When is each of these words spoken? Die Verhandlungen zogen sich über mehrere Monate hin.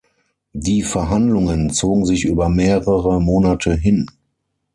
Die 0.53 0.81
Verhandlungen 0.81 1.69
zogen 1.69 2.07
sich 2.07 2.25
über 2.25 2.49
mehrere 2.49 3.21
Monate 3.21 3.75
hin. 3.75 4.07